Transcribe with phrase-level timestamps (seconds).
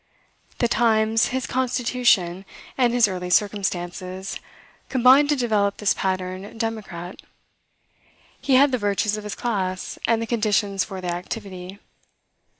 [0.57, 2.43] The times, his constitution,
[2.75, 4.39] and his early circumstances,
[4.89, 7.21] combined to develop this pattern democrat.
[8.41, 11.77] He had the virtues of his class, and the conditions for their activity.